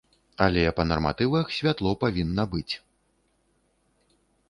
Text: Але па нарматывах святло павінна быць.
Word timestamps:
Але 0.45 0.63
па 0.79 0.85
нарматывах 0.91 1.53
святло 1.59 1.91
павінна 2.07 2.43
быць. 2.57 2.69